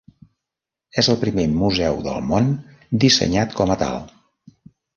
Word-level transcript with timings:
És 1.01 1.09
el 1.13 1.19
primer 1.23 1.45
museu 1.59 2.01
del 2.09 2.25
món 2.31 2.49
dissenyat 3.07 3.57
com 3.61 3.77
a 3.77 3.79
tal. 3.87 4.05